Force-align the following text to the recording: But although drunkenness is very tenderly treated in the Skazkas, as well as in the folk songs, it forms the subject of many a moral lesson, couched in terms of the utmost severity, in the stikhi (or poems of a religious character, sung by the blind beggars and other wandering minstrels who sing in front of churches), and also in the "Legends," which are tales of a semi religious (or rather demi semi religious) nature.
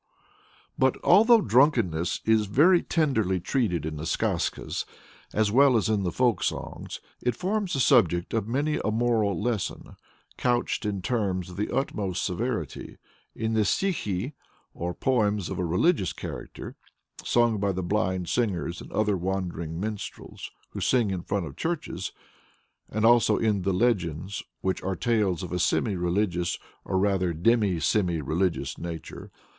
But 0.79 0.97
although 1.03 1.41
drunkenness 1.41 2.21
is 2.25 2.47
very 2.47 2.81
tenderly 2.81 3.39
treated 3.39 3.85
in 3.85 3.97
the 3.97 4.07
Skazkas, 4.07 4.83
as 5.31 5.51
well 5.51 5.77
as 5.77 5.89
in 5.89 6.01
the 6.01 6.11
folk 6.11 6.41
songs, 6.41 6.99
it 7.21 7.35
forms 7.35 7.73
the 7.73 7.79
subject 7.79 8.33
of 8.33 8.47
many 8.47 8.79
a 8.83 8.89
moral 8.89 9.39
lesson, 9.39 9.95
couched 10.39 10.87
in 10.87 11.03
terms 11.03 11.51
of 11.51 11.57
the 11.57 11.69
utmost 11.71 12.25
severity, 12.25 12.97
in 13.35 13.53
the 13.53 13.61
stikhi 13.63 14.33
(or 14.73 14.95
poems 14.95 15.49
of 15.51 15.59
a 15.59 15.63
religious 15.65 16.13
character, 16.13 16.75
sung 17.23 17.59
by 17.59 17.71
the 17.71 17.83
blind 17.83 18.27
beggars 18.35 18.81
and 18.81 18.91
other 18.91 19.15
wandering 19.15 19.79
minstrels 19.79 20.49
who 20.71 20.81
sing 20.81 21.11
in 21.11 21.21
front 21.21 21.45
of 21.45 21.55
churches), 21.55 22.11
and 22.89 23.05
also 23.05 23.37
in 23.37 23.61
the 23.61 23.71
"Legends," 23.71 24.41
which 24.61 24.81
are 24.81 24.95
tales 24.95 25.43
of 25.43 25.51
a 25.51 25.59
semi 25.59 25.95
religious 25.95 26.57
(or 26.85 26.97
rather 26.97 27.33
demi 27.33 27.79
semi 27.79 28.19
religious) 28.19 28.79
nature. 28.79 29.31